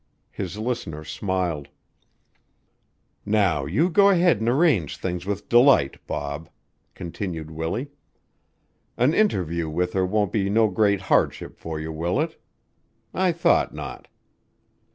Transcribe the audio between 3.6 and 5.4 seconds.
you go ahead an' arrange things